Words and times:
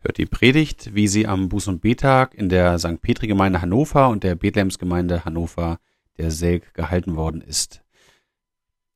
hört 0.00 0.18
die 0.18 0.26
Predigt, 0.26 0.94
wie 0.94 1.08
sie 1.08 1.26
am 1.26 1.48
Buß- 1.48 1.68
und 1.68 1.80
Betag 1.80 2.34
in 2.34 2.48
der 2.48 2.78
St. 2.78 3.00
Petri-Gemeinde 3.00 3.60
Hannover 3.60 4.08
und 4.08 4.24
der 4.24 4.34
Bethlehemsgemeinde 4.34 5.24
Hannover 5.24 5.80
der 6.16 6.30
Selk 6.30 6.74
gehalten 6.74 7.16
worden 7.16 7.40
ist. 7.40 7.82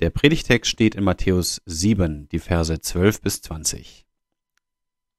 Der 0.00 0.10
Predigtext 0.10 0.70
steht 0.70 0.94
in 0.94 1.04
Matthäus 1.04 1.62
7, 1.66 2.28
die 2.30 2.38
Verse 2.38 2.80
12 2.80 3.20
bis 3.20 3.42
20. 3.42 4.06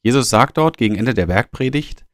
Jesus 0.02 0.30
sagt 0.30 0.58
dort 0.58 0.78
gegen 0.78 0.96
Ende 0.96 1.14
der 1.14 1.27
Bergpredigt, 1.27 2.05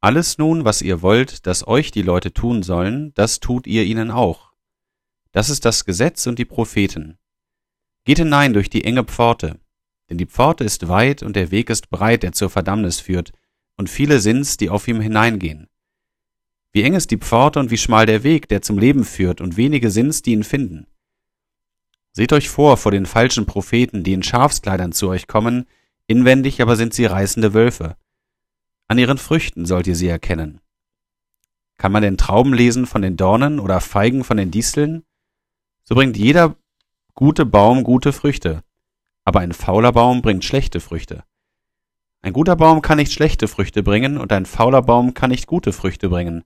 Alles 0.00 0.38
nun, 0.38 0.64
was 0.64 0.80
ihr 0.80 1.02
wollt, 1.02 1.46
dass 1.46 1.66
euch 1.66 1.90
die 1.90 2.02
Leute 2.02 2.32
tun 2.32 2.62
sollen, 2.62 3.12
das 3.14 3.40
tut 3.40 3.66
ihr 3.66 3.84
ihnen 3.84 4.10
auch. 4.10 4.52
Das 5.32 5.50
ist 5.50 5.64
das 5.66 5.84
Gesetz 5.84 6.26
und 6.26 6.38
die 6.38 6.46
Propheten. 6.46 7.18
Geht 8.04 8.18
hinein 8.18 8.54
durch 8.54 8.70
die 8.70 8.84
enge 8.84 9.04
Pforte, 9.04 9.60
denn 10.08 10.18
die 10.18 10.26
Pforte 10.26 10.64
ist 10.64 10.88
weit 10.88 11.22
und 11.22 11.36
der 11.36 11.50
Weg 11.50 11.70
ist 11.70 11.90
breit, 11.90 12.22
der 12.22 12.32
zur 12.32 12.50
Verdammnis 12.50 13.00
führt, 13.00 13.32
und 13.76 13.88
viele 13.90 14.20
sind's, 14.20 14.56
die 14.56 14.70
auf 14.70 14.88
ihm 14.88 15.00
hineingehen. 15.00 15.68
Wie 16.72 16.82
eng 16.82 16.94
ist 16.94 17.10
die 17.10 17.18
Pforte 17.18 17.60
und 17.60 17.70
wie 17.70 17.78
schmal 17.78 18.06
der 18.06 18.24
Weg, 18.24 18.48
der 18.48 18.62
zum 18.62 18.78
Leben 18.78 19.04
führt, 19.04 19.40
und 19.40 19.56
wenige 19.56 19.90
sind's, 19.90 20.22
die 20.22 20.32
ihn 20.32 20.44
finden. 20.44 20.86
Seht 22.12 22.32
euch 22.32 22.48
vor 22.48 22.76
vor 22.76 22.92
den 22.92 23.06
falschen 23.06 23.46
Propheten, 23.46 24.02
die 24.02 24.12
in 24.12 24.22
Schafskleidern 24.22 24.92
zu 24.92 25.08
euch 25.08 25.26
kommen, 25.26 25.66
inwendig 26.06 26.60
aber 26.60 26.76
sind 26.76 26.94
sie 26.94 27.04
reißende 27.04 27.54
Wölfe. 27.54 27.96
An 28.88 28.98
ihren 28.98 29.18
Früchten 29.18 29.66
sollt 29.66 29.86
ihr 29.86 29.94
sie 29.94 30.08
erkennen. 30.08 30.60
Kann 31.76 31.92
man 31.92 32.02
denn 32.02 32.16
Trauben 32.16 32.54
lesen 32.54 32.86
von 32.86 33.02
den 33.02 33.16
Dornen 33.16 33.60
oder 33.60 33.80
Feigen 33.80 34.24
von 34.24 34.36
den 34.36 34.50
Disteln? 34.50 35.04
So 35.84 35.94
bringt 35.94 36.16
jeder 36.16 36.56
gute 37.14 37.46
Baum 37.46 37.84
gute 37.84 38.12
Früchte, 38.12 38.64
aber 39.28 39.40
ein 39.40 39.52
fauler 39.52 39.92
Baum 39.92 40.22
bringt 40.22 40.42
schlechte 40.42 40.80
Früchte. 40.80 41.22
Ein 42.22 42.32
guter 42.32 42.56
Baum 42.56 42.80
kann 42.80 42.96
nicht 42.96 43.12
schlechte 43.12 43.46
Früchte 43.46 43.82
bringen 43.82 44.16
und 44.16 44.32
ein 44.32 44.46
fauler 44.46 44.80
Baum 44.80 45.12
kann 45.12 45.28
nicht 45.28 45.46
gute 45.46 45.74
Früchte 45.74 46.08
bringen. 46.08 46.44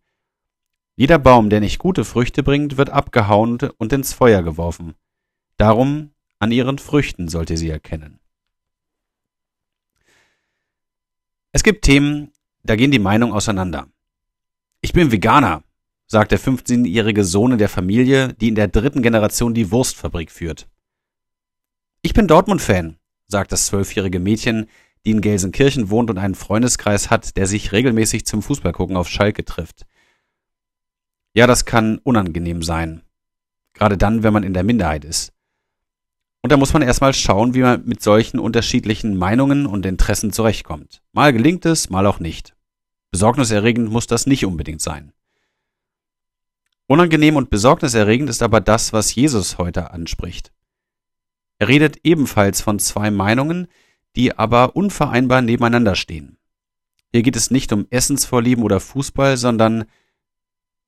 Jeder 0.97 1.21
Baum, 1.21 1.49
der 1.49 1.61
nicht 1.61 1.79
gute 1.79 2.05
Früchte 2.05 2.43
bringt, 2.43 2.77
wird 2.77 2.91
abgehauen 2.91 3.57
und 3.79 3.93
ins 3.93 4.13
Feuer 4.13 4.43
geworfen. 4.43 4.95
Darum, 5.59 6.11
an 6.41 6.51
ihren 6.51 6.79
Früchten 6.79 7.29
sollt 7.29 7.51
ihr 7.51 7.57
sie 7.57 7.71
erkennen. 7.71 8.19
Es 11.53 11.63
gibt 11.63 11.85
Themen, 11.85 12.33
da 12.65 12.75
gehen 12.75 12.91
die 12.91 12.99
Meinungen 12.99 13.33
auseinander. 13.33 13.87
Ich 14.81 14.93
bin 14.93 15.13
Veganer, 15.13 15.63
sagt 16.09 16.33
der 16.33 16.41
15-jährige 16.41 17.23
Sohn 17.23 17.57
der 17.59 17.69
Familie, 17.69 18.35
die 18.35 18.49
in 18.49 18.57
der 18.57 18.67
dritten 18.67 19.03
Generation 19.03 19.55
die 19.55 19.71
Wurstfabrik 19.71 20.33
führt. 20.33 20.67
Ich 22.05 22.15
bin 22.15 22.27
Dortmund-Fan, 22.27 22.97
sagt 23.29 23.53
das 23.53 23.67
zwölfjährige 23.67 24.19
Mädchen, 24.19 24.69
die 25.07 25.13
in 25.13 25.21
Gelsenkirchen 25.21 25.89
wohnt 25.89 26.11
und 26.11 26.19
einen 26.19 26.35
Freundeskreis 26.35 27.11
hat, 27.11 27.37
der 27.37 27.47
sich 27.47 27.71
regelmäßig 27.71 28.27
zum 28.27 28.43
Fußballgucken 28.43 28.97
auf 28.97 29.09
Schalke 29.09 29.45
trifft. 29.45 29.87
Ja, 31.33 31.47
das 31.47 31.65
kann 31.65 31.99
unangenehm 31.99 32.63
sein. 32.63 33.03
Gerade 33.73 33.97
dann, 33.97 34.25
wenn 34.25 34.33
man 34.33 34.43
in 34.43 34.53
der 34.53 34.65
Minderheit 34.65 35.05
ist. 35.05 35.33
Und 36.43 36.51
da 36.51 36.57
muss 36.57 36.73
man 36.73 36.83
erstmal 36.83 37.15
schauen, 37.15 37.55
wie 37.55 37.61
man 37.63 37.85
mit 37.85 38.03
solchen 38.03 38.41
unterschiedlichen 38.41 39.17
Meinungen 39.17 39.65
und 39.67 39.87
Interessen 39.87 40.33
zurechtkommt. 40.33 41.03
Mal 41.13 41.33
gelingt 41.33 41.65
es, 41.67 41.89
mal 41.89 42.07
auch 42.07 42.19
nicht. 42.19 42.57
Besorgniserregend 43.13 43.93
muss 43.93 44.09
das 44.09 44.27
nicht 44.27 44.45
unbedingt 44.45 44.81
sein. 44.81 45.13
Unangenehm 46.89 47.37
und 47.37 47.49
besorgniserregend 47.49 48.29
ist 48.29 48.43
aber 48.43 48.61
das, 48.61 48.93
was 48.93 49.15
Jesus 49.15 49.59
heute 49.59 49.93
anspricht. 49.93 50.51
Er 51.63 51.69
redet 51.69 52.01
ebenfalls 52.03 52.61
von 52.61 52.81
zwei 52.81 53.13
Meinungen, 53.13 53.69
die 54.17 54.37
aber 54.37 54.75
unvereinbar 54.75 55.43
nebeneinander 55.43 55.95
stehen. 55.95 56.37
Hier 57.13 57.23
geht 57.23 57.37
es 57.37 57.53
nicht 57.53 57.73
um 57.73 57.87
Essensvorlieben 57.89 58.65
oder 58.65 58.81
Fußball, 58.81 59.37
sondern 59.37 59.85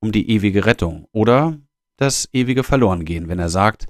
um 0.01 0.11
die 0.11 0.29
ewige 0.29 0.67
Rettung 0.67 1.07
oder 1.13 1.61
das 1.97 2.29
ewige 2.33 2.65
Verlorengehen, 2.65 3.29
wenn 3.29 3.39
er 3.39 3.51
sagt, 3.51 3.87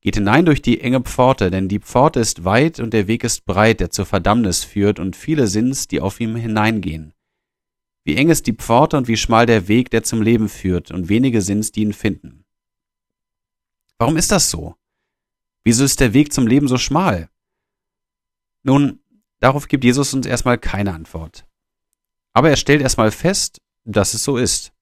Geht 0.00 0.14
hinein 0.14 0.46
durch 0.46 0.62
die 0.62 0.80
enge 0.80 1.02
Pforte, 1.02 1.50
denn 1.50 1.68
die 1.68 1.80
Pforte 1.80 2.20
ist 2.20 2.42
weit 2.46 2.80
und 2.80 2.94
der 2.94 3.06
Weg 3.06 3.22
ist 3.22 3.44
breit, 3.44 3.80
der 3.80 3.90
zur 3.90 4.06
Verdammnis 4.06 4.64
führt, 4.64 4.98
und 4.98 5.14
viele 5.14 5.46
sind's, 5.46 5.88
die 5.88 6.00
auf 6.00 6.20
ihm 6.20 6.36
hineingehen. 6.36 7.12
Wie 8.02 8.16
eng 8.16 8.30
ist 8.30 8.46
die 8.46 8.54
Pforte 8.54 8.96
und 8.96 9.08
wie 9.08 9.18
schmal 9.18 9.44
der 9.44 9.68
Weg, 9.68 9.90
der 9.90 10.04
zum 10.04 10.22
Leben 10.22 10.48
führt, 10.48 10.90
und 10.90 11.10
wenige 11.10 11.42
sind's, 11.42 11.70
die 11.70 11.82
ihn 11.82 11.92
finden. 11.92 12.46
Warum 13.98 14.16
ist 14.16 14.32
das 14.32 14.48
so? 14.50 14.74
Wieso 15.64 15.84
ist 15.84 16.00
der 16.00 16.12
Weg 16.12 16.32
zum 16.32 16.46
Leben 16.46 16.68
so 16.68 16.76
schmal? 16.76 17.28
Nun, 18.62 19.00
darauf 19.40 19.68
gibt 19.68 19.84
Jesus 19.84 20.12
uns 20.14 20.26
erstmal 20.26 20.58
keine 20.58 20.92
Antwort. 20.92 21.46
Aber 22.32 22.50
er 22.50 22.56
stellt 22.56 22.82
erstmal 22.82 23.10
fest, 23.10 23.60
dass 23.84 24.14
es 24.14 24.24
so 24.24 24.36
ist. 24.36 24.72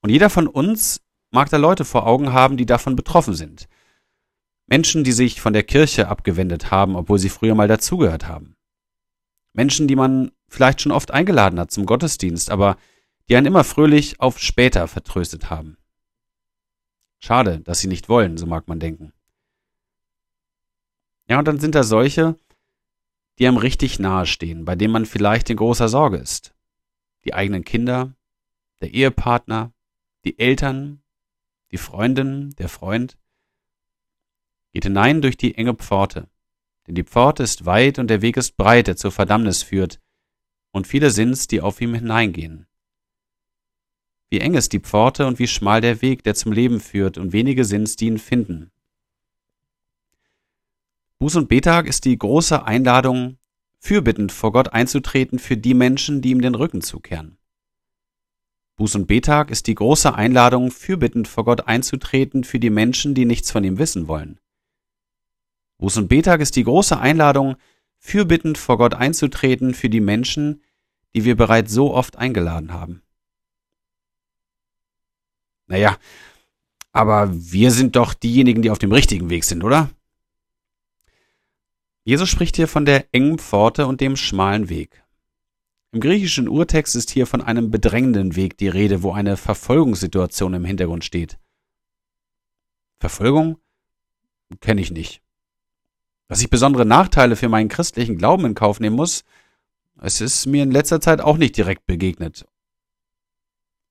Und 0.00 0.10
jeder 0.10 0.30
von 0.30 0.46
uns 0.46 1.00
mag 1.30 1.48
da 1.50 1.56
Leute 1.56 1.84
vor 1.84 2.06
Augen 2.06 2.32
haben, 2.32 2.56
die 2.56 2.66
davon 2.66 2.96
betroffen 2.96 3.34
sind. 3.34 3.68
Menschen, 4.66 5.04
die 5.04 5.12
sich 5.12 5.40
von 5.40 5.52
der 5.52 5.62
Kirche 5.62 6.08
abgewendet 6.08 6.70
haben, 6.70 6.96
obwohl 6.96 7.18
sie 7.18 7.28
früher 7.28 7.54
mal 7.54 7.68
dazugehört 7.68 8.26
haben. 8.26 8.56
Menschen, 9.52 9.88
die 9.88 9.96
man 9.96 10.32
vielleicht 10.48 10.80
schon 10.80 10.92
oft 10.92 11.10
eingeladen 11.10 11.60
hat 11.60 11.70
zum 11.70 11.86
Gottesdienst, 11.86 12.50
aber 12.50 12.76
die 13.28 13.36
einen 13.36 13.46
immer 13.46 13.64
fröhlich 13.64 14.20
auf 14.20 14.38
später 14.38 14.88
vertröstet 14.88 15.50
haben. 15.50 15.76
Schade, 17.18 17.60
dass 17.60 17.78
sie 17.78 17.88
nicht 17.88 18.08
wollen, 18.08 18.36
so 18.36 18.46
mag 18.46 18.68
man 18.68 18.80
denken. 18.80 19.12
Ja, 21.28 21.38
und 21.38 21.48
dann 21.48 21.58
sind 21.58 21.74
da 21.74 21.82
solche, 21.82 22.38
die 23.38 23.46
einem 23.46 23.56
richtig 23.56 23.98
nahe 23.98 24.26
stehen, 24.26 24.64
bei 24.64 24.76
denen 24.76 24.92
man 24.92 25.06
vielleicht 25.06 25.50
in 25.50 25.56
großer 25.56 25.88
Sorge 25.88 26.18
ist. 26.18 26.54
Die 27.24 27.34
eigenen 27.34 27.64
Kinder, 27.64 28.14
der 28.80 28.92
Ehepartner, 28.92 29.72
die 30.24 30.38
Eltern, 30.38 31.02
die 31.70 31.78
Freundin, 31.78 32.50
der 32.56 32.68
Freund. 32.68 33.18
Geht 34.72 34.84
hinein 34.84 35.22
durch 35.22 35.36
die 35.36 35.54
enge 35.54 35.74
Pforte, 35.74 36.28
denn 36.86 36.94
die 36.94 37.04
Pforte 37.04 37.42
ist 37.42 37.64
weit 37.64 37.98
und 37.98 38.08
der 38.08 38.22
Weg 38.22 38.36
ist 38.36 38.56
breit, 38.56 38.86
der 38.86 38.96
zur 38.96 39.12
Verdammnis 39.12 39.62
führt, 39.62 40.00
und 40.72 40.86
viele 40.86 41.10
sind's, 41.10 41.46
die 41.46 41.60
auf 41.60 41.80
ihm 41.80 41.94
hineingehen. 41.94 42.66
Wie 44.28 44.40
eng 44.40 44.54
ist 44.54 44.72
die 44.72 44.80
Pforte 44.80 45.26
und 45.26 45.38
wie 45.38 45.46
schmal 45.46 45.80
der 45.80 46.02
Weg, 46.02 46.24
der 46.24 46.34
zum 46.34 46.52
Leben 46.52 46.80
führt, 46.80 47.18
und 47.18 47.32
wenige 47.32 47.64
sind's, 47.64 47.96
die 47.96 48.06
ihn 48.06 48.18
finden. 48.18 48.72
Buß- 51.20 51.38
und 51.38 51.48
Betag 51.48 51.86
ist 51.86 52.04
die 52.04 52.18
große 52.18 52.64
Einladung, 52.64 53.38
fürbittend 53.78 54.32
vor 54.32 54.52
Gott 54.52 54.72
einzutreten 54.72 55.38
für 55.38 55.56
die 55.56 55.74
Menschen, 55.74 56.22
die 56.22 56.30
ihm 56.30 56.40
den 56.40 56.54
Rücken 56.54 56.80
zukehren. 56.80 57.36
Buß- 58.78 58.96
und 58.96 59.06
Betag 59.06 59.50
ist 59.50 59.66
die 59.66 59.74
große 59.74 60.14
Einladung, 60.14 60.70
fürbittend 60.70 61.28
vor 61.28 61.44
Gott 61.44 61.68
einzutreten 61.68 62.44
für 62.44 62.58
die 62.58 62.70
Menschen, 62.70 63.14
die 63.14 63.24
nichts 63.24 63.50
von 63.50 63.62
ihm 63.62 63.78
wissen 63.78 64.08
wollen. 64.08 64.40
Buß- 65.80 65.98
und 65.98 66.08
Betag 66.08 66.40
ist 66.40 66.56
die 66.56 66.64
große 66.64 66.98
Einladung, 66.98 67.56
fürbittend 67.98 68.58
vor 68.58 68.78
Gott 68.78 68.94
einzutreten 68.94 69.74
für 69.74 69.88
die 69.88 70.00
Menschen, 70.00 70.62
die 71.14 71.24
wir 71.24 71.36
bereits 71.36 71.72
so 71.72 71.94
oft 71.94 72.16
eingeladen 72.16 72.72
haben. 72.72 73.02
Naja, 75.66 75.96
aber 76.92 77.30
wir 77.32 77.70
sind 77.70 77.96
doch 77.96 78.14
diejenigen, 78.14 78.62
die 78.62 78.70
auf 78.70 78.78
dem 78.78 78.92
richtigen 78.92 79.30
Weg 79.30 79.44
sind, 79.44 79.64
oder? 79.64 79.90
Jesus 82.04 82.28
spricht 82.28 82.56
hier 82.56 82.68
von 82.68 82.84
der 82.84 83.12
engen 83.14 83.38
Pforte 83.38 83.86
und 83.86 84.02
dem 84.02 84.16
schmalen 84.16 84.68
Weg. 84.68 85.02
Im 85.92 86.00
griechischen 86.00 86.48
Urtext 86.48 86.96
ist 86.96 87.10
hier 87.10 87.26
von 87.26 87.40
einem 87.40 87.70
bedrängenden 87.70 88.36
Weg 88.36 88.58
die 88.58 88.68
Rede, 88.68 89.02
wo 89.02 89.12
eine 89.12 89.38
Verfolgungssituation 89.38 90.52
im 90.52 90.64
Hintergrund 90.66 91.04
steht. 91.04 91.38
Verfolgung? 92.98 93.58
Kenne 94.60 94.82
ich 94.82 94.90
nicht. 94.90 95.22
Dass 96.28 96.42
ich 96.42 96.50
besondere 96.50 96.84
Nachteile 96.84 97.36
für 97.36 97.48
meinen 97.48 97.68
christlichen 97.68 98.18
Glauben 98.18 98.44
in 98.44 98.54
Kauf 98.54 98.80
nehmen 98.80 98.96
muss, 98.96 99.24
es 100.00 100.20
ist 100.20 100.46
mir 100.46 100.62
in 100.62 100.72
letzter 100.72 101.00
Zeit 101.00 101.20
auch 101.20 101.38
nicht 101.38 101.56
direkt 101.56 101.86
begegnet. 101.86 102.46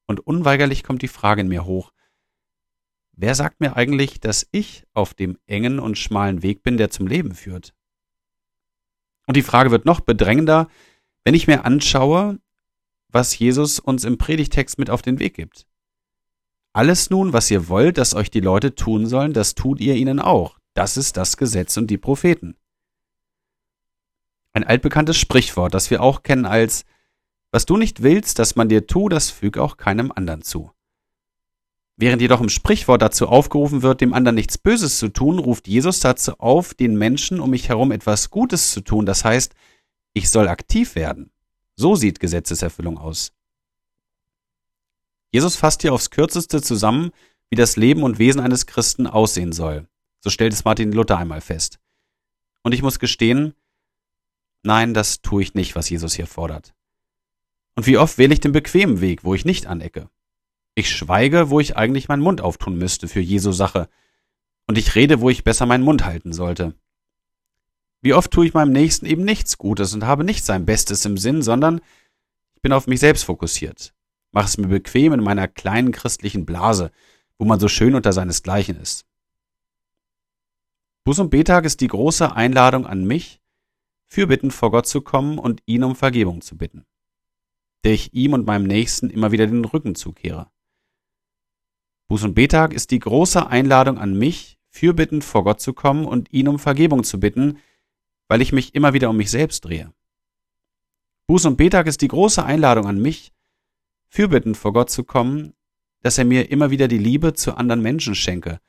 Und 0.06 0.20
unweigerlich 0.20 0.84
kommt 0.84 1.02
die 1.02 1.08
Frage 1.08 1.42
in 1.42 1.48
mir 1.48 1.66
hoch, 1.66 1.92
wer 3.14 3.34
sagt 3.34 3.60
mir 3.60 3.76
eigentlich, 3.76 4.20
dass 4.20 4.48
ich 4.52 4.84
auf 4.94 5.14
dem 5.14 5.40
engen 5.48 5.80
und 5.80 5.98
schmalen 5.98 6.44
Weg 6.44 6.62
bin, 6.62 6.78
der 6.78 6.92
zum 6.92 7.08
Leben 7.08 7.34
führt? 7.34 7.74
Und 9.26 9.38
die 9.38 9.42
Frage 9.42 9.72
wird 9.72 9.86
noch 9.86 10.02
bedrängender, 10.02 10.68
wenn 11.24 11.36
ich 11.36 11.48
mir 11.48 11.66
anschaue, 11.66 12.40
was 13.10 13.38
Jesus 13.38 13.80
uns 13.80 14.04
im 14.04 14.18
Predigtext 14.18 14.78
mit 14.78 14.90
auf 14.90 15.02
den 15.02 15.20
Weg 15.20 15.36
gibt. 15.36 15.66
Alles 16.74 17.12
nun, 17.12 17.34
was 17.34 17.52
ihr 17.52 17.70
wollt, 17.70 17.98
dass 17.98 18.16
euch 18.16 18.32
die 18.32 18.40
Leute 18.40 18.74
tun 18.74 19.06
sollen, 19.06 19.34
das 19.34 19.54
tut 19.54 19.80
ihr 19.80 19.96
ihnen 19.96 20.20
auch. 20.20 20.58
Das 20.74 20.98
ist 20.98 21.18
das 21.18 21.38
Gesetz 21.38 21.78
und 21.78 21.88
die 21.88 22.00
Propheten. 22.00 22.58
Ein 24.54 24.64
altbekanntes 24.64 25.18
Sprichwort, 25.18 25.74
das 25.74 25.92
wir 25.92 26.02
auch 26.02 26.24
kennen 26.24 26.46
als 26.46 26.86
Was 27.52 27.68
du 27.68 27.78
nicht 27.78 28.02
willst, 28.02 28.40
dass 28.40 28.56
man 28.56 28.68
dir 28.68 28.88
tu, 28.88 29.10
das 29.10 29.30
füg 29.30 29.60
auch 29.60 29.78
keinem 29.78 30.12
anderen 30.12 30.42
zu. 30.42 30.72
Während 31.96 32.22
jedoch 32.22 32.42
im 32.42 32.50
Sprichwort 32.50 33.02
dazu 33.02 33.28
aufgerufen 33.28 33.84
wird, 33.84 34.02
dem 34.02 34.14
anderen 34.14 34.36
nichts 34.36 34.58
Böses 34.58 34.98
zu 34.98 35.10
tun, 35.10 35.38
ruft 35.38 35.68
Jesus 35.68 36.00
dazu 36.00 36.40
auf, 36.40 36.74
den 36.74 36.98
Menschen 36.98 37.40
um 37.40 37.52
mich 37.52 37.70
herum 37.70 37.92
etwas 37.92 38.30
Gutes 38.32 38.72
zu 38.72 38.82
tun. 38.82 39.06
Das 39.06 39.24
heißt, 39.24 39.54
Ich 40.16 40.30
soll 40.30 40.48
aktiv 40.48 40.94
werden. 40.96 41.32
So 41.76 41.96
sieht 41.96 42.20
Gesetzeserfüllung 42.20 43.00
aus. 43.00 43.34
Jesus 45.32 45.56
fasst 45.56 45.82
hier 45.82 45.94
aufs 45.94 46.12
kürzeste 46.12 46.62
zusammen, 46.62 47.12
wie 47.50 47.56
das 47.56 47.78
Leben 47.78 48.04
und 48.04 48.20
Wesen 48.20 48.40
eines 48.40 48.68
Christen 48.68 49.08
aussehen 49.08 49.52
soll. 49.52 49.88
So 50.20 50.30
stellt 50.30 50.54
es 50.54 50.66
Martin 50.66 50.92
Luther 50.92 51.18
einmal 51.18 51.42
fest. 51.42 51.80
Und 52.62 52.74
ich 52.74 52.84
muss 52.84 53.00
gestehen, 53.00 53.56
nein, 54.62 54.94
das 54.94 55.22
tue 55.22 55.42
ich 55.42 55.56
nicht, 55.56 55.76
was 55.76 55.90
Jesus 55.90 56.14
hier 56.14 56.28
fordert. 56.28 56.76
Und 57.76 57.88
wie 57.88 57.98
oft 57.98 58.20
wähle 58.20 58.34
ich 58.34 58.40
den 58.40 58.52
bequemen 58.52 59.02
Weg, 59.02 59.24
wo 59.24 59.34
ich 59.34 59.46
nicht 59.46 59.66
anecke. 59.66 60.10
Ich 60.76 60.90
schweige, 60.90 61.50
wo 61.50 61.60
ich 61.60 61.78
eigentlich 61.78 62.08
meinen 62.08 62.24
Mund 62.24 62.42
auftun 62.42 62.78
müsste 62.78 63.08
für 63.08 63.20
Jesu 63.20 63.52
Sache. 63.52 63.90
Und 64.68 64.78
ich 64.78 64.96
rede, 64.96 65.22
wo 65.22 65.30
ich 65.30 65.44
besser 65.44 65.66
meinen 65.66 65.84
Mund 65.84 66.06
halten 66.06 66.34
sollte. 66.34 66.74
Wie 68.02 68.14
oft 68.14 68.32
tue 68.32 68.46
ich 68.46 68.54
meinem 68.54 68.72
Nächsten 68.72 69.06
eben 69.06 69.24
nichts 69.24 69.58
Gutes 69.58 69.94
und 69.94 70.06
habe 70.06 70.24
nicht 70.24 70.44
sein 70.44 70.66
Bestes 70.66 71.06
im 71.06 71.18
Sinn, 71.18 71.42
sondern 71.42 71.80
ich 72.56 72.62
bin 72.62 72.74
auf 72.74 72.88
mich 72.88 73.00
selbst 73.00 73.24
fokussiert. 73.24 73.94
Mache 74.32 74.48
es 74.48 74.58
mir 74.58 74.68
bequem 74.68 75.14
in 75.14 75.24
meiner 75.24 75.48
kleinen 75.48 75.92
christlichen 75.92 76.46
Blase, 76.46 76.92
wo 77.38 77.46
man 77.46 77.60
so 77.60 77.68
schön 77.68 77.96
unter 77.96 78.12
seinesgleichen 78.12 78.80
ist. 78.80 79.06
Buß- 81.06 81.22
und 81.22 81.30
Betag 81.30 81.66
ist 81.66 81.82
die 81.82 81.88
große 81.88 82.36
Einladung 82.36 82.88
an 82.88 83.06
mich, 83.06 83.42
fürbittend 84.08 84.54
vor 84.54 84.72
Gott 84.72 84.88
zu 84.88 85.02
kommen 85.02 85.38
und 85.38 85.62
ihn 85.66 85.84
um 85.84 85.96
Vergebung 85.96 86.42
zu 86.42 86.58
bitten, 86.58 86.86
der 87.84 87.94
ich 87.94 88.14
ihm 88.14 88.34
und 88.34 88.48
meinem 88.48 88.66
Nächsten 88.66 89.10
immer 89.10 89.32
wieder 89.32 89.46
den 89.46 89.66
Rücken 89.66 89.96
zukehre. 89.96 90.50
Buß- 92.10 92.26
und 92.26 92.34
Betag 92.34 92.74
ist 92.74 92.92
die 92.92 93.00
große 93.00 93.48
Einladung 93.48 93.98
an 93.98 94.18
mich, 94.18 94.60
fürbittend 94.70 95.24
vor 95.24 95.44
Gott 95.44 95.62
zu 95.62 95.74
kommen 95.74 96.06
und 96.06 96.32
ihn 96.34 96.48
um 96.48 96.60
Vergebung 96.60 97.04
zu 97.04 97.20
bitten, 97.20 97.60
weil 98.28 98.42
ich 98.42 98.52
mich 98.52 98.76
immer 98.76 98.94
wieder 98.94 99.10
um 99.10 99.18
mich 99.18 99.32
selbst 99.32 99.66
drehe. 99.66 99.94
Buß- 101.30 101.48
und 101.48 101.58
Betag 101.58 101.88
ist 101.88 102.02
die 102.02 102.08
große 102.08 102.44
Einladung 102.44 102.88
an 102.88 103.02
mich, 103.02 103.34
fürbittend 104.10 104.58
vor 104.58 104.74
Gott 104.74 104.90
zu 104.90 105.04
kommen, 105.04 105.54
dass 106.02 106.18
er 106.18 106.26
mir 106.26 106.52
immer 106.52 106.70
wieder 106.70 106.88
die 106.88 106.98
Liebe 106.98 107.34
zu 107.34 107.56
anderen 107.56 107.82
Menschen 107.82 108.16
schenke 108.16 108.60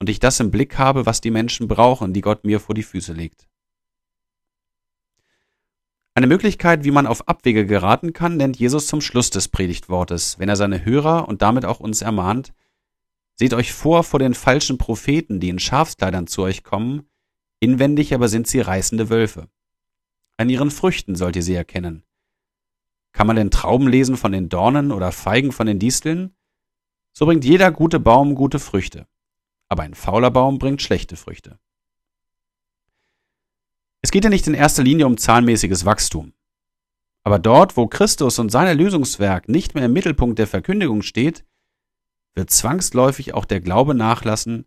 und 0.00 0.08
ich 0.08 0.20
das 0.20 0.40
im 0.40 0.50
Blick 0.50 0.78
habe, 0.78 1.06
was 1.06 1.20
die 1.20 1.30
Menschen 1.30 1.68
brauchen, 1.68 2.12
die 2.12 2.20
Gott 2.20 2.44
mir 2.44 2.60
vor 2.60 2.74
die 2.74 2.82
Füße 2.82 3.12
legt. 3.12 3.48
Eine 6.18 6.26
Möglichkeit, 6.26 6.82
wie 6.82 6.90
man 6.90 7.06
auf 7.06 7.28
Abwege 7.28 7.64
geraten 7.64 8.12
kann, 8.12 8.38
nennt 8.38 8.58
Jesus 8.58 8.88
zum 8.88 9.00
Schluss 9.00 9.30
des 9.30 9.46
Predigtwortes, 9.46 10.36
wenn 10.40 10.48
er 10.48 10.56
seine 10.56 10.84
Hörer 10.84 11.28
und 11.28 11.42
damit 11.42 11.64
auch 11.64 11.78
uns 11.78 12.02
ermahnt, 12.02 12.52
Seht 13.36 13.54
euch 13.54 13.72
vor 13.72 14.02
vor 14.02 14.18
den 14.18 14.34
falschen 14.34 14.78
Propheten, 14.78 15.38
die 15.38 15.48
in 15.48 15.60
Schafskleidern 15.60 16.26
zu 16.26 16.42
euch 16.42 16.64
kommen, 16.64 17.08
inwendig 17.60 18.12
aber 18.14 18.28
sind 18.28 18.48
sie 18.48 18.58
reißende 18.58 19.10
Wölfe. 19.10 19.48
An 20.36 20.48
ihren 20.48 20.72
Früchten 20.72 21.14
sollt 21.14 21.36
ihr 21.36 21.44
sie 21.44 21.54
erkennen. 21.54 22.02
Kann 23.12 23.28
man 23.28 23.36
denn 23.36 23.52
Trauben 23.52 23.86
lesen 23.86 24.16
von 24.16 24.32
den 24.32 24.48
Dornen 24.48 24.90
oder 24.90 25.12
Feigen 25.12 25.52
von 25.52 25.68
den 25.68 25.78
Disteln? 25.78 26.34
So 27.12 27.26
bringt 27.26 27.44
jeder 27.44 27.70
gute 27.70 28.00
Baum 28.00 28.34
gute 28.34 28.58
Früchte, 28.58 29.06
aber 29.68 29.84
ein 29.84 29.94
fauler 29.94 30.32
Baum 30.32 30.58
bringt 30.58 30.82
schlechte 30.82 31.14
Früchte. 31.14 31.60
Es 34.00 34.10
geht 34.10 34.24
ja 34.24 34.30
nicht 34.30 34.46
in 34.46 34.54
erster 34.54 34.82
Linie 34.82 35.06
um 35.06 35.18
zahlenmäßiges 35.18 35.84
Wachstum. 35.84 36.32
Aber 37.24 37.38
dort, 37.38 37.76
wo 37.76 37.86
Christus 37.86 38.38
und 38.38 38.50
sein 38.50 38.66
Erlösungswerk 38.66 39.48
nicht 39.48 39.74
mehr 39.74 39.84
im 39.84 39.92
Mittelpunkt 39.92 40.38
der 40.38 40.46
Verkündigung 40.46 41.02
steht, 41.02 41.44
wird 42.34 42.50
zwangsläufig 42.50 43.34
auch 43.34 43.44
der 43.44 43.60
Glaube 43.60 43.94
nachlassen 43.94 44.66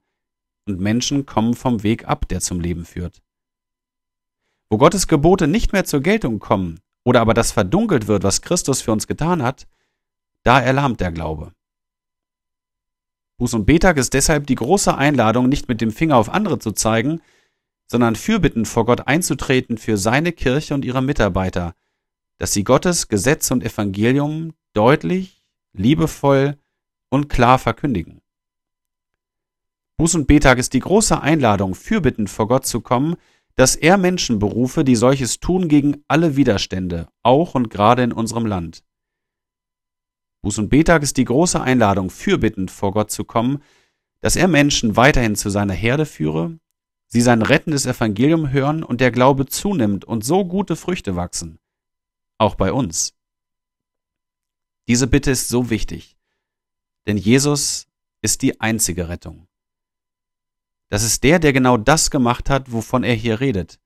und 0.67 0.79
Menschen 0.79 1.25
kommen 1.25 1.53
vom 1.53 1.83
Weg 1.83 2.07
ab, 2.07 2.27
der 2.27 2.41
zum 2.41 2.59
Leben 2.59 2.85
führt. 2.85 3.21
Wo 4.69 4.77
Gottes 4.77 5.07
Gebote 5.07 5.47
nicht 5.47 5.73
mehr 5.73 5.85
zur 5.85 6.01
Geltung 6.01 6.39
kommen 6.39 6.79
oder 7.03 7.21
aber 7.21 7.33
das 7.33 7.51
verdunkelt 7.51 8.07
wird, 8.07 8.23
was 8.23 8.41
Christus 8.41 8.81
für 8.81 8.91
uns 8.91 9.07
getan 9.07 9.41
hat, 9.41 9.67
da 10.43 10.59
erlahmt 10.59 10.99
der 10.99 11.11
Glaube. 11.11 11.53
Buß- 13.39 13.55
und 13.55 13.65
Betag 13.65 13.97
ist 13.97 14.13
deshalb 14.13 14.45
die 14.45 14.55
große 14.55 14.95
Einladung, 14.95 15.49
nicht 15.49 15.67
mit 15.67 15.81
dem 15.81 15.91
Finger 15.91 16.17
auf 16.17 16.29
andere 16.29 16.59
zu 16.59 16.73
zeigen, 16.73 17.21
sondern 17.91 18.15
fürbittend 18.15 18.69
vor 18.69 18.85
Gott 18.85 19.09
einzutreten 19.09 19.77
für 19.77 19.97
seine 19.97 20.31
Kirche 20.31 20.73
und 20.73 20.85
ihre 20.85 21.01
Mitarbeiter, 21.01 21.75
dass 22.37 22.53
sie 22.53 22.63
Gottes 22.63 23.09
Gesetz 23.09 23.51
und 23.51 23.65
Evangelium 23.65 24.53
deutlich, 24.71 25.45
liebevoll 25.73 26.57
und 27.09 27.27
klar 27.27 27.59
verkündigen. 27.59 28.21
Buß- 29.99 30.15
und 30.15 30.25
Betag 30.25 30.57
ist 30.57 30.71
die 30.71 30.79
große 30.79 31.19
Einladung, 31.19 31.75
fürbittend 31.75 32.29
vor 32.29 32.47
Gott 32.47 32.65
zu 32.65 32.79
kommen, 32.79 33.17
dass 33.55 33.75
er 33.75 33.97
Menschen 33.97 34.39
berufe, 34.39 34.85
die 34.85 34.95
solches 34.95 35.41
tun 35.41 35.67
gegen 35.67 36.01
alle 36.07 36.37
Widerstände, 36.37 37.09
auch 37.23 37.55
und 37.55 37.69
gerade 37.69 38.03
in 38.03 38.13
unserem 38.13 38.45
Land. 38.45 38.85
Buß- 40.45 40.59
und 40.59 40.69
Betag 40.69 41.03
ist 41.03 41.17
die 41.17 41.25
große 41.25 41.59
Einladung, 41.59 42.09
fürbittend 42.09 42.71
vor 42.71 42.93
Gott 42.93 43.11
zu 43.11 43.25
kommen, 43.25 43.61
dass 44.21 44.37
er 44.37 44.47
Menschen 44.47 44.95
weiterhin 44.95 45.35
zu 45.35 45.49
seiner 45.49 45.73
Herde 45.73 46.05
führe, 46.05 46.57
sie 47.11 47.21
sein 47.21 47.41
rettendes 47.41 47.85
Evangelium 47.85 48.51
hören 48.51 48.83
und 48.83 49.01
der 49.01 49.11
Glaube 49.11 49.45
zunimmt 49.45 50.05
und 50.05 50.23
so 50.23 50.45
gute 50.45 50.77
Früchte 50.77 51.17
wachsen. 51.17 51.59
Auch 52.37 52.55
bei 52.55 52.71
uns. 52.71 53.13
Diese 54.87 55.07
Bitte 55.07 55.29
ist 55.29 55.49
so 55.49 55.69
wichtig, 55.69 56.17
denn 57.05 57.17
Jesus 57.17 57.87
ist 58.21 58.41
die 58.41 58.61
einzige 58.61 59.09
Rettung. 59.09 59.47
Das 60.87 61.03
ist 61.03 61.23
der, 61.23 61.39
der 61.39 61.53
genau 61.53 61.77
das 61.77 62.11
gemacht 62.11 62.49
hat, 62.49 62.71
wovon 62.71 63.03
er 63.03 63.13
hier 63.13 63.39
redet. 63.41 63.79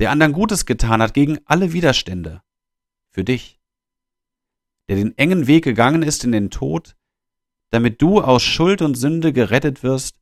Der 0.00 0.10
anderen 0.10 0.32
Gutes 0.32 0.64
getan 0.64 1.02
hat 1.02 1.12
gegen 1.12 1.38
alle 1.44 1.72
Widerstände. 1.72 2.42
Für 3.10 3.24
dich. 3.24 3.60
Der 4.88 4.96
den 4.96 5.16
engen 5.18 5.46
Weg 5.46 5.64
gegangen 5.64 6.02
ist 6.02 6.24
in 6.24 6.32
den 6.32 6.50
Tod, 6.50 6.96
damit 7.70 8.00
du 8.00 8.20
aus 8.20 8.42
Schuld 8.42 8.80
und 8.80 8.94
Sünde 8.94 9.32
gerettet 9.32 9.82
wirst 9.82 10.17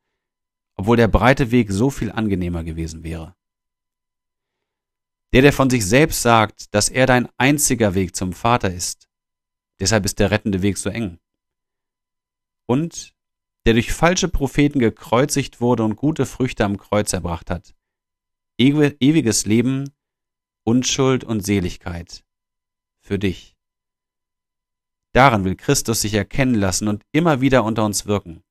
obwohl 0.76 0.96
der 0.96 1.08
breite 1.08 1.50
Weg 1.50 1.70
so 1.70 1.90
viel 1.90 2.12
angenehmer 2.12 2.62
gewesen 2.62 3.02
wäre. 3.02 3.34
Der, 5.32 5.42
der 5.42 5.52
von 5.52 5.68
sich 5.68 5.84
selbst 5.84 6.22
sagt, 6.22 6.74
dass 6.74 6.88
er 6.88 7.06
dein 7.06 7.28
einziger 7.36 7.94
Weg 7.94 8.14
zum 8.14 8.32
Vater 8.32 8.72
ist, 8.72 9.08
deshalb 9.80 10.04
ist 10.04 10.18
der 10.18 10.30
rettende 10.30 10.62
Weg 10.62 10.78
so 10.78 10.88
eng. 10.88 11.18
Und 12.66 13.14
der 13.64 13.74
durch 13.74 13.92
falsche 13.92 14.28
Propheten 14.28 14.78
gekreuzigt 14.78 15.60
wurde 15.60 15.82
und 15.82 15.96
gute 15.96 16.24
Früchte 16.24 16.64
am 16.64 16.78
Kreuz 16.78 17.12
erbracht 17.12 17.50
hat. 17.50 17.74
Ewiges 18.58 19.44
Leben, 19.44 19.90
Unschuld 20.62 21.24
und 21.24 21.44
Seligkeit. 21.44 22.24
Für 23.00 23.18
dich. 23.18 23.56
Daran 25.12 25.44
will 25.44 25.56
Christus 25.56 26.00
sich 26.02 26.14
erkennen 26.14 26.54
lassen 26.54 26.88
und 26.88 27.04
immer 27.12 27.40
wieder 27.40 27.64
unter 27.64 27.84
uns 27.84 28.06
wirken. 28.06 28.42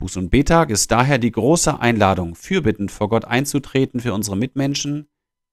Buß- 0.00 0.18
und 0.18 0.30
Betag 0.30 0.70
ist 0.70 0.90
daher 0.90 1.18
die 1.18 1.30
große 1.30 1.78
Einladung, 1.78 2.34
fürbittend 2.34 2.90
vor 2.90 3.10
Gott 3.10 3.26
einzutreten 3.26 4.00
für 4.00 4.14
unsere 4.14 4.36
Mitmenschen, 4.36 5.08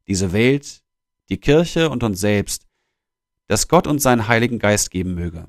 diese 0.08 0.32
Welt, 0.32 0.84
die 1.30 1.38
Kirche 1.38 1.90
und 1.90 2.02
uns 2.04 2.22
selbst, 2.22 2.66
dass 3.48 3.68
Gott 3.68 3.88
uns 3.88 4.04
seinen 4.04 4.28
Heiligen 4.28 4.58
Geist 4.58 4.90
geben 4.90 5.16
möge. 5.16 5.48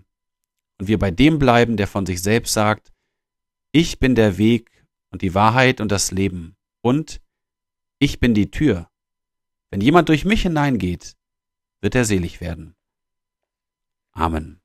Und 0.78 0.88
wir 0.88 0.99
bei 0.99 1.12
dem 1.12 1.38
bleiben, 1.38 1.76
der 1.76 1.87
von 1.87 2.07
sich 2.07 2.23
selbst 2.23 2.52
sagt, 2.52 2.93
ich 3.71 4.00
bin 4.00 4.14
der 4.14 4.37
Weg 4.37 4.85
und 5.11 5.23
die 5.23 5.35
Wahrheit 5.35 5.81
und 5.81 5.93
das 5.93 6.11
Leben 6.11 6.57
und 6.81 7.21
ich 8.00 8.19
bin 8.19 8.35
die 8.35 8.50
Tür. 8.50 8.88
Wenn 9.71 9.81
jemand 9.81 10.09
durch 10.09 10.25
mich 10.25 10.43
hineingeht, 10.43 11.17
wird 11.81 11.95
er 11.95 12.05
selig 12.05 12.40
werden. 12.40 12.75
Amen. 14.12 14.58